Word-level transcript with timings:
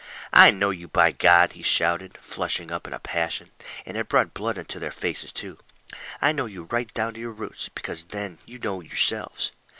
"I 0.33 0.49
know 0.49 0.71
you, 0.71 0.87
by 0.87 1.11
God!" 1.11 1.51
he 1.51 1.61
shouted, 1.61 2.17
flushing 2.19 2.71
up 2.71 2.87
into 2.87 2.97
a 2.97 2.99
passion 2.99 3.51
and 3.85 3.95
it 3.95 4.09
brought 4.09 4.33
blood 4.33 4.57
into 4.57 4.79
their 4.79 4.89
faces, 4.91 5.31
too 5.31 5.59
"I 6.19 6.31
know 6.31 6.47
you 6.47 6.63
right 6.63 6.91
down 6.95 7.13
to 7.13 7.19
your 7.19 7.31
roots, 7.33 7.69
better 7.69 7.93
than 8.07 8.39
you 8.47 8.57
know 8.57 8.81
yourselves." 8.81 9.51